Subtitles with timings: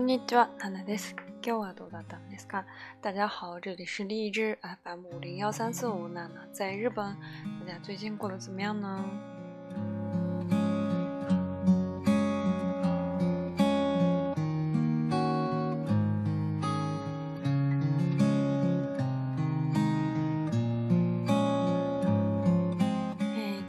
[0.00, 1.14] こんにちは、ナナです。
[1.46, 2.64] 今日はどうだったんですか
[3.02, 7.14] 大家好，这里是荔枝 FM 五零幺三四五，娜娜在日本。
[7.66, 9.04] 大家最近过得怎么样呢？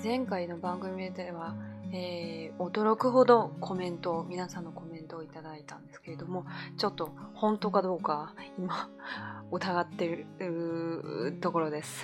[0.01, 1.53] 前回の番組では、
[1.91, 4.90] えー、驚くほどコメント、皆さんのコメント
[5.31, 6.45] いただいたんですけれども、
[6.77, 8.89] ちょっと本当かどうか今
[9.49, 12.03] 疑ってるところです。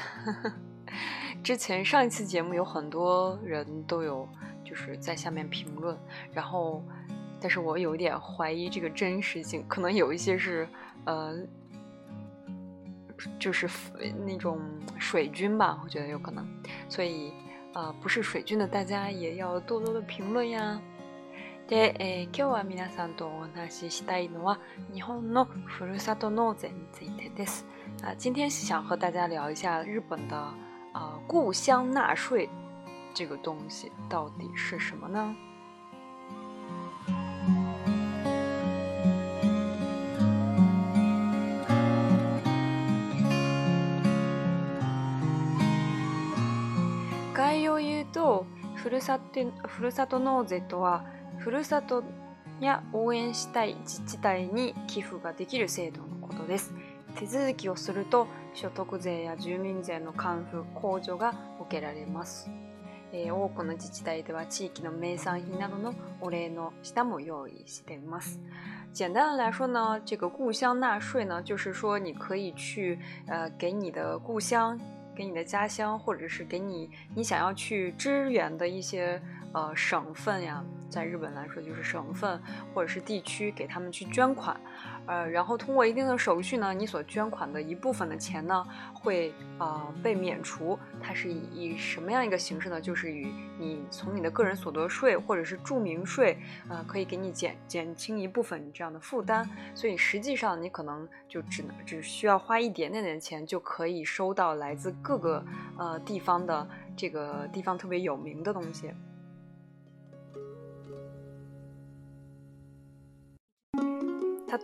[1.43, 4.25] 之前上一次节目有很多人都有
[4.63, 5.95] 就是在下面评论，
[6.33, 6.81] 然后
[7.41, 10.65] 但是我有点怀疑这个真实性，可能有一些是
[11.05, 11.35] 呃
[13.37, 13.69] 就是
[14.25, 14.61] 那种
[14.97, 16.45] 水军吧，我觉得有可能。
[16.87, 17.33] 所以
[17.73, 20.79] 啊，不是水军的大家也要多多的评论呀。
[21.67, 24.57] で、えー、今日は皆さんとお話ししたいのは
[24.93, 27.65] 日本のふるさと納税についてです。
[28.03, 30.37] 啊，今天想和大家聊一下日本的
[30.93, 32.47] 啊故乡纳税
[33.13, 35.35] 这个东西到底是什么呢？
[47.33, 48.45] 概要を言うと、
[48.77, 49.27] ふるさと
[49.67, 51.03] ふるさと納税とは
[51.47, 52.03] ふるさと
[52.59, 56.73] や応援したい自治体に寄付ができる制度のことです。
[57.17, 62.51] 手続きをすると所得税や住民税の還付控除が受けられます、
[63.13, 68.41] えー、多くの自治体では地域の名産品などのお礼の下も用意しています
[68.93, 74.77] 简单的来说呢，这个故乡纳税呢，就是说你可以去呃给你的故乡、
[75.15, 79.21] 给你的家乡，或者是给你你想要去支援的一些
[79.53, 82.39] 呃省份呀、在日本来说，就是省份
[82.73, 84.59] 或者是地区给他们去捐款，
[85.05, 90.77] 呃，然后通过一定的手续呢，你所捐款的一部分的钱呢，会呃被免除。
[91.01, 92.79] 它是以什么样一个形式呢？
[92.79, 93.27] 就是以
[93.59, 96.37] 你从你的个人所得税或者是住民税，
[96.69, 99.47] 呃，可以给你减减轻一部分这样的负担。
[99.75, 105.43] 所以实际上你可能就只能只需要花一点点的钱，就可以收到来自各个
[105.77, 108.91] 呃地方的这个地方特别有名的东西。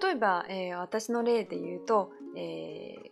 [0.02, 3.10] 例えば、えー、私の例で言うと、えー、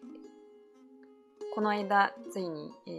[1.54, 2.90] この間ついに、え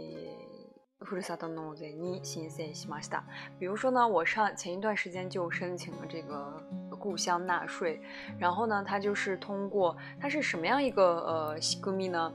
[1.01, 3.25] ー、ふるさと納税に申請しました。
[3.59, 6.63] 比如说呢，我上前一段时间就申请了这个
[6.97, 7.99] 故乡纳税，
[8.39, 12.33] 然后呢，它就是通过它是什么样一个呃仕組み呢？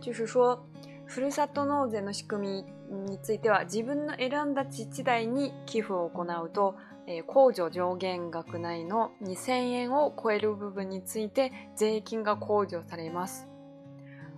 [0.00, 0.58] 就是说。
[1.08, 6.74] ふるさと納税の仕組みについては自分の選んだ自治体に寄付を行うと
[7.26, 13.46] 扣除上限額内の2000円を超える部分について税金が控除されます。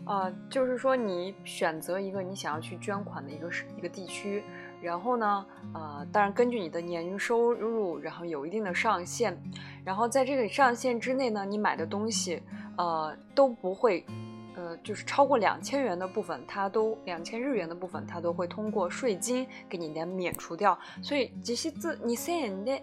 [0.05, 4.43] 啊，就是说你选择一个你想要去捐款的一个一个地区，
[4.83, 9.37] 然后呢，呃，当然根据你的年收入，然后有一定的上限，
[9.85, 12.43] 然后在这个上限之内呢，你买的东西，
[12.79, 14.05] 呃，都不会。
[14.83, 20.79] 就是超过两千元的部分，它都两千日元的部分，它都会通过税金给你来免除掉。
[21.03, 22.83] 所以，実質に、実際に、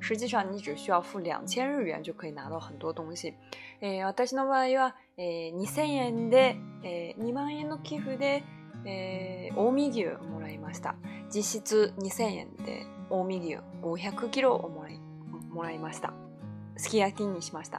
[0.00, 3.34] 实际上，你只需要付两千日元就可以拿到很多东西。
[3.80, 8.42] え、私の場合は、え、二千円で、え、二万円の寄付で、
[8.84, 10.94] え、大み牛肉もらいました。
[11.30, 16.12] 実質二千円で、大み牛肉五百キロもらいました。
[16.76, 17.78] skia t i n i shimasta。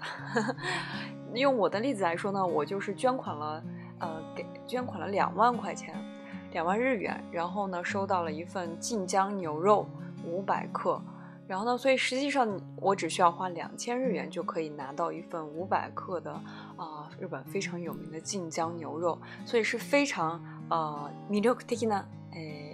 [1.34, 3.63] 用我的例子来说呢，我就是捐款了，
[4.00, 5.95] 呃，给捐款了两万块钱，
[6.51, 9.88] 两万日元，然后呢，收到了一份晋江牛肉
[10.24, 11.01] 五百克，
[11.48, 12.48] 然后呢，所以实际上
[12.78, 16.31] 我只需要花两千日元就可以拿到一份五百克的，
[16.78, 20.34] 啊，日本非常有名的晋江牛肉，所以是非常，
[20.69, 22.06] 呃 m i y k u t i k i n a
[22.36, 22.69] 哎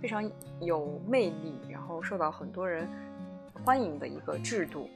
[0.00, 0.28] 非常
[0.60, 2.86] 有魅力，然后受到很多人。
[3.64, 4.88] 欢迎的一个制度。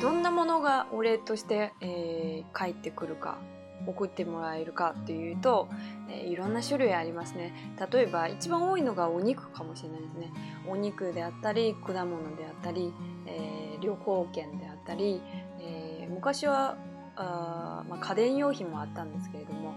[0.00, 3.38] どんなものが俺として、えー、帰ってくるか
[3.86, 5.68] 送ってもらえるかっていうと、
[6.08, 10.32] えー、いろんな種類ありますね例えば一番多いのがお肉かもしれないですね
[10.68, 12.92] お肉であったり果物であったり、
[13.26, 15.20] えー、旅行券であったり、
[15.60, 16.76] えー、昔は
[17.16, 19.74] あ、まあ、家電用品もあったんですけれども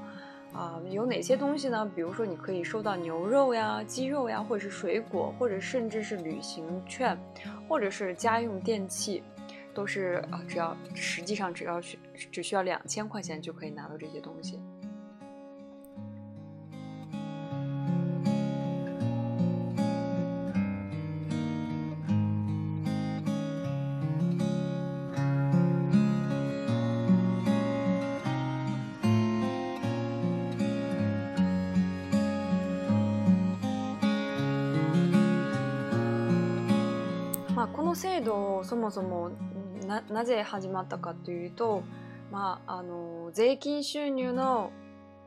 [0.53, 1.85] 啊、呃，有哪些东西呢？
[1.93, 7.17] 比如说，你可以收到牛肉呀、鸡肉呀，或者是水果，或者甚至是旅行券，
[7.67, 9.21] 或者是家用电器，
[9.73, 11.99] 都是啊、呃，只要实际上只要去
[12.31, 14.59] 只需要两千块钱就可以拿到这些东西。
[37.73, 39.31] この制度そもそも
[39.87, 41.83] なぜ始まったかというと
[42.31, 44.71] まあ、あの税金収入の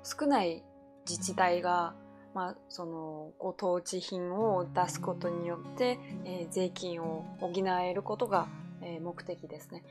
[0.02, 0.62] 少ない
[1.08, 1.94] 自治体が、
[2.34, 8.46] まあ、そのご当地品を出すことによって、えー、税金を補えることが、
[8.82, 9.82] えー、目的ですね。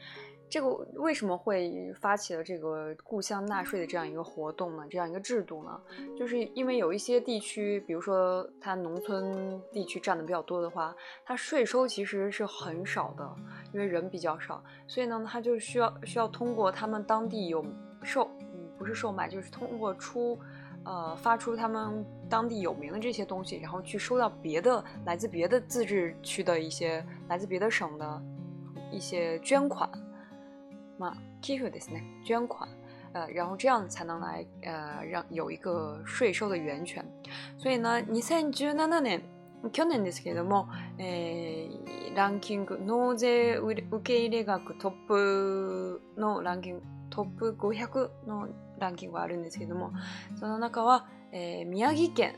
[0.49, 4.83] 这个为什么会发起了这个故乡纳税的这样一个活动呢？
[4.89, 5.79] 这样一个制度呢？
[6.17, 10.95] 就是因为有一些地区，比如说它农村地区占的比较多的话，
[11.25, 13.29] 它税收其实是很少的，
[13.73, 17.65] 因为人比较少，所以呢，它就需要需要通过他们当地有
[18.01, 20.39] 售，嗯，不是售卖，就是通过出，
[20.85, 28.21] 呃，发出他们当地有名的这些东西，然后去收到别的来自别的自治区的一些，来自别的省的
[28.89, 29.89] 一些捐款。
[30.99, 32.67] まあ，寄付ですね，捐款，
[33.13, 37.05] 呃，然后这样才能来呃让有一个税收的源泉。
[37.57, 39.21] 所以呢、2017年
[39.73, 40.67] 去年ですけれども、
[40.99, 48.47] えー、ランキング納税受け入れ額トップのランキングトップ500の
[48.79, 49.91] ランキングがあるんですけれども、
[50.39, 52.35] その中は、えー、宮城県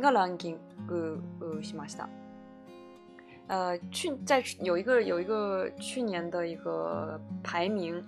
[0.00, 1.22] がランキング
[1.62, 2.08] しました。
[3.46, 8.02] 呃，去在有一个有一个去年的一个排名，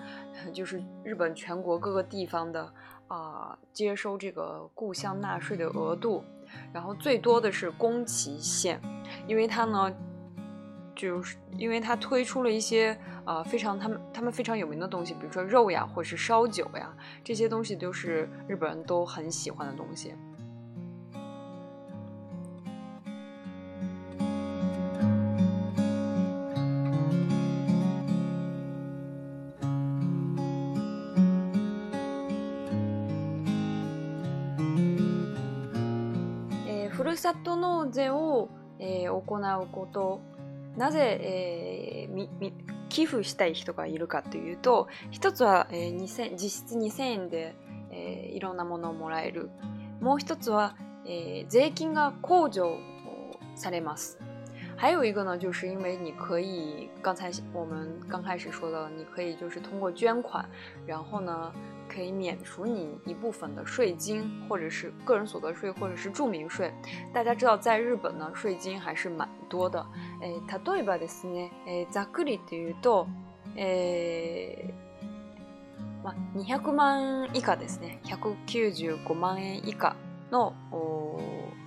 [0.52, 2.72] 就是日本全国各个地方的
[3.08, 6.24] 啊接收这个故乡纳税的额度，
[6.72, 8.80] 然后最多的是宫崎县，
[9.26, 9.94] 因为它呢，
[10.94, 12.96] 就是因为它推出了一些
[13.26, 16.90] 啊非常他们他们非常有名的东西，比如说肉呀或者是烧酒呀
[17.22, 20.14] 这些东西，都是日本人都很喜欢的东西。
[37.90, 40.20] 税を、えー、行うこと
[40.76, 42.52] なぜ、えー、
[42.88, 47.54] 寄付したい人がいるかというと一つは、えー、2000実質2000円で、
[47.90, 49.48] えー、いろんなものをもらえる
[50.00, 50.76] もう一つは、
[51.06, 52.78] えー、税金が控除
[53.54, 54.18] されます
[54.78, 60.44] 还有一个呢，就是因为你可以刚才我们刚开始说的，你可以就是通过捐款，
[60.86, 61.50] 然后呢
[61.88, 66.70] 可以免除你一部分的税金，或者是个人所得税，或者是住民税。
[67.12, 69.84] 大家知道，在日本呢税金还是蛮多的。
[70.20, 71.50] 诶，例えばですね。
[71.66, 73.06] えざっくりというと、
[73.56, 74.70] え
[76.04, 77.98] ま二百万以下ですね。
[78.04, 79.96] 百九十五万円以下
[80.30, 80.52] の。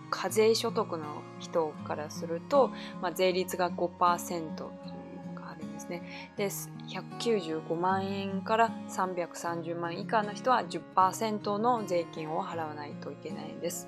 [0.10, 1.06] 課税所得の
[1.40, 3.72] 人からすると、まあ、税率が5%
[4.06, 6.04] というのがあるんですね。
[6.38, 13.88] で、195万円から330万以下の人は10%の税金を払わないといけないんです。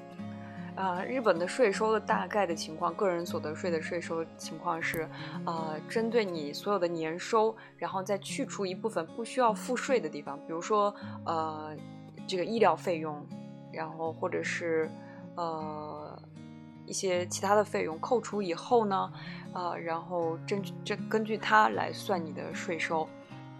[1.10, 5.06] 日本的税收的大概的情况，个人所得税的税收情况是，
[5.46, 10.94] 呃，针对你所有的年收，然后再去除一部分不需要付税的地方，比如说，
[11.25, 11.75] 呃，
[12.25, 13.22] 这个医疗费用，
[13.74, 14.90] 然后或者是，
[15.36, 15.81] 呃。
[16.91, 19.13] 一些其他的费用扣除以后呢，
[19.53, 23.07] 呃，然后根据这根据它来算你的税收，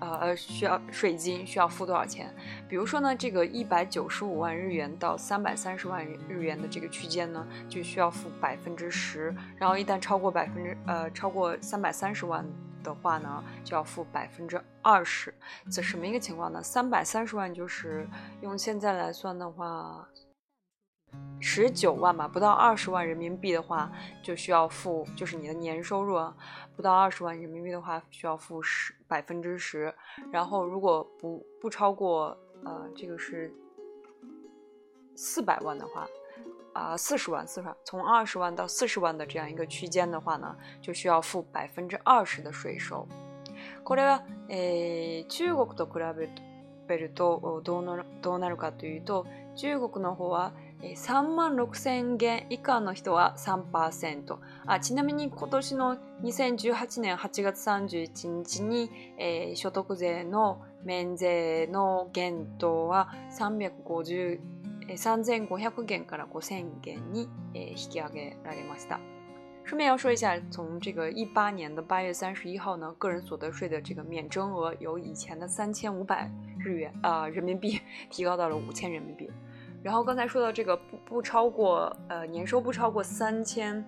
[0.02, 2.30] 呃需要税金需要付多少钱？
[2.68, 12.46] 比如说呢，这个一百九十五万日元到三百三十万日元的这个区间呢，就需要付百分之十，然后一旦超过百分之呃超过三百三十万
[12.84, 15.34] 的话呢，就要付百分之二十。
[15.72, 16.62] 这什么一个情况呢？
[16.62, 18.06] 三百三十万就是
[18.42, 20.06] 用现在来算的话。
[21.40, 23.92] 十九万吧，不到二十万人民币的话，
[24.24, 26.36] 就需要付，就是你的年收入啊，
[26.76, 29.94] 不到二十万人民币的话，需要付十百分之十。
[30.32, 33.52] 然后，如果不不超过呃，这个是
[35.16, 36.08] 四百万的话，
[36.74, 43.08] 啊，四十万四十万，从二十万到四十万的这样一个区间的话呢，就需要付百分之二十的税收。
[43.84, 46.00] これがえ中国と比
[46.88, 49.26] べるとどうなるどうなるかというと、
[49.56, 63.10] 中国の方は3万6000元以下の人は3%あちなみに今年の2018年8月31日に、えー、所得税の免税の限度は
[63.40, 64.40] 350
[64.90, 69.00] 3500元から5000元に、えー、引き上げられました。
[69.64, 79.30] 顺便要说一下，从这个一八年的八月三十一号呢，个人所得税的这个免征额由以前的三千五百日元啊、呃、人民币提高到了五千人民币。
[79.84, 83.84] 然后刚才说到这个不不超过呃年收不超过三千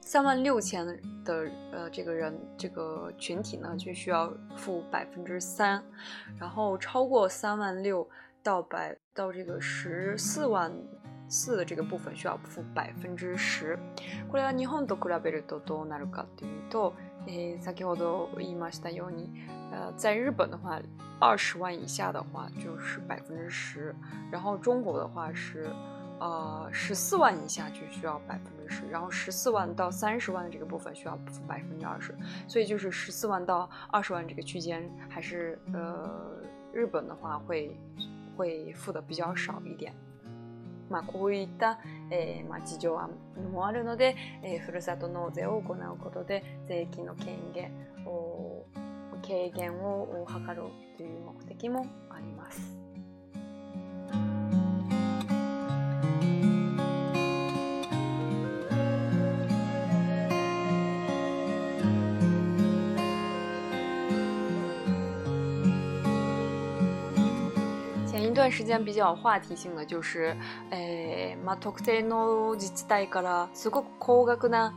[0.00, 0.84] 三万六千
[1.24, 5.82] 的呃这个人这个群体呢就需要付百分之三，
[6.38, 8.08] 然后超过三万六
[8.42, 10.70] 到百到这个十四万
[11.28, 13.78] 四的这个部分需要付百分之十。
[17.26, 17.98] 诶 t 给我 n
[18.38, 19.12] k you f o
[19.68, 20.80] 呃，在日本的话，
[21.18, 23.92] 二十万以下的话就是百分之十，
[24.30, 25.66] 然后中国的话是，
[26.20, 32.14] 呃，十四万以下就需要百分之十，然后十四万到三十万的这个部分需要付百分之二十，
[32.46, 36.30] 所以就是十四万到二十万这个区间，还是呃，
[36.72, 37.76] 日本的话会
[38.36, 39.92] 会付的比较少一点。
[40.90, 41.78] まあ、こういった、
[42.10, 42.98] えーまあ、事情
[43.52, 47.70] もあるので、えー、ふるさと納税を行うことで税金の権限
[48.06, 48.66] を
[49.22, 51.86] 軽減を図ろうという目的も
[68.50, 70.36] 时间比较话题性的就是，
[70.70, 74.72] 诶，まあ特定の自治体からすごく高額な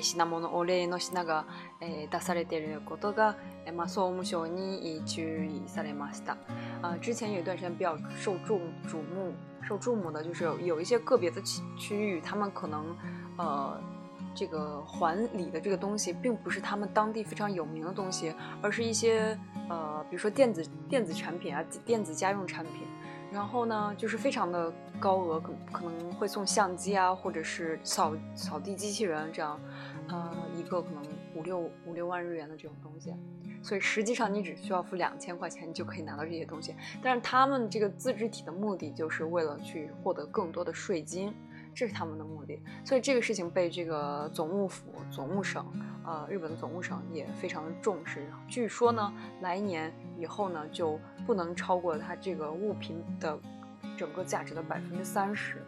[0.00, 1.44] 品物お礼の品が
[1.80, 3.36] 出されてることが、
[3.74, 6.36] まあ総務省に注意されました。
[6.82, 8.54] 啊，之前有一段时间比较受注
[8.86, 9.32] 瞩目、
[9.66, 11.40] 受注目的就是有一些个别的
[11.76, 12.84] 区域，他们可能，
[13.38, 13.80] 呃，
[14.34, 19.36] 这个还礼的这个东西并不是他们当地非常有名的东西，而是一些，
[19.70, 22.72] 呃，比如说电子电子产品啊，电子家用产品。
[23.36, 29.60] 然后呢，就是非常的高额，可可能会送相机啊，或者是扫扫地机器人这样，
[30.08, 31.02] 呃，一个可能
[31.34, 33.14] 五六五六万日元的这种东西，
[33.62, 36.74] 所以实际上你只需要付两千块钱，你就可以拿到这些东西。
[37.02, 41.30] 但是他们这个自治体的目的就是为了去获得更多的税金。
[41.78, 45.62] 这是他们的目的，所以这个事情被这个总务府、总务省，
[46.06, 48.24] 呃，日本的总务省也非常的重视。
[48.48, 53.38] 据说呢，来年以后呢，就不能超过它这个物品的
[53.94, 55.60] 整个价值的百分之三十。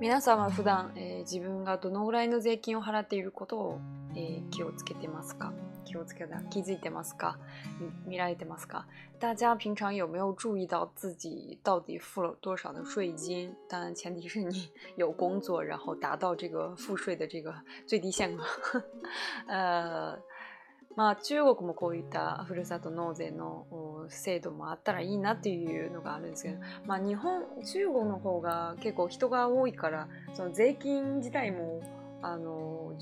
[0.00, 3.80] みな普段、え、自分がどのぐらいの税金を払っていることを。
[4.18, 5.52] えー、気をつけてますか
[5.84, 7.38] 気をつけた気づいてますか
[8.06, 8.86] 見られてますか
[9.20, 13.54] 大家平常有没有注意到自己到底付了多少的税金？
[13.68, 17.52] 当然前提是你有工作，然后达到这个付税的这个
[17.86, 18.42] 最低限额。
[19.46, 20.18] 呃。
[20.96, 23.66] まあ、中国もこういったふるさと納税の
[24.08, 31.80] 制度もあったらいいなっていうのがあるんですけど、まあ、日本中国の方が結構人が多いからその税金自体も
[32.20, 32.94] あの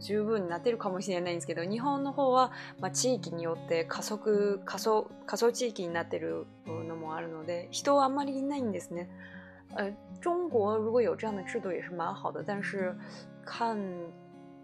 [0.00, 9.08] 十分になってるかもしれないんですけど日本の方は、まあ、地域によって加速過疎過疎地域になってるのもあるので人はあんまりいないんですね。
[9.74, 9.90] 呃，
[10.22, 12.96] 中国如果有这样的制度也是蛮好的，但是
[13.44, 13.76] 看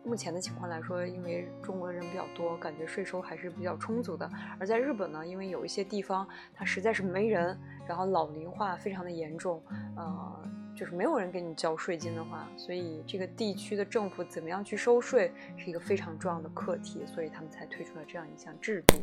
[0.05, 4.31] 目前的情况来说，因为中国人比较多，感觉税收还是比较充足的。
[4.61, 9.61] 而在日本呢，因为有一些地方它实在是没人，然后老龄化非常的严重，
[9.97, 18.99] 呃，就是没有人给你交税金的话，所以这个地区的政府怎么样去收税是一个非常重要的课题，所以他们才推出了这样一项制度。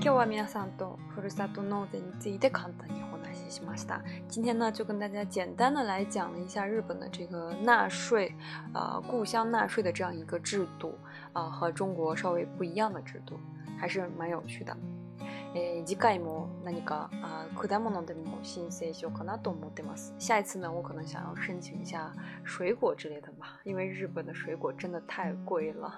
[0.00, 3.02] 今日は皆さんとふるさと納税について簡単に。
[3.60, 8.32] 马斯达，今天呢就跟大家简单的来讲了一下日本的这个纳税，
[8.72, 10.96] 呃，故乡纳税的这样一个制度，
[11.32, 13.38] 啊，和中国稍微不一样的制度，
[13.78, 14.74] 还是蛮有趣的。
[15.54, 20.14] え次回も何かあ果物でも申請しようかなと思うとます。
[20.18, 22.10] 下一次呢，我可能想要申请一下
[22.42, 25.94] 水果之类的吧，因为日本的水果真的太贵了。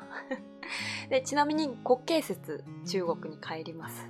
[1.09, 4.09] でちなみに国慶節、中国に帰ります。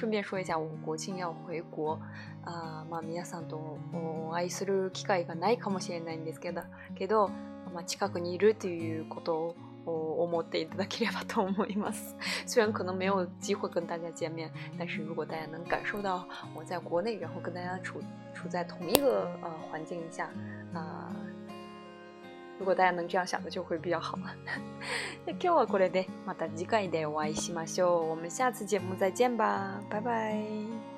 [0.00, 1.96] 順便说一下、我国庆要回国。
[2.44, 6.62] あまあ、皆さんとお会いする機会がないかもしれないんですけど、
[6.94, 7.30] けど
[7.74, 12.16] まあ、近くにいるということを思っていただければと思います。
[12.46, 16.24] 虽然可能没有机会跟大家见面，但是如果大家能感受到
[16.54, 18.00] 我在国内，然后跟大家处
[18.32, 20.26] 处在同一个呃环境下，
[20.72, 21.37] 啊、呃。
[22.58, 24.18] 如果大家能这样想的就会比较好。
[25.26, 28.10] 那今日はこれで、また次回でお会いしましょう。
[28.10, 30.97] 我们下次节目再见吧，拜拜。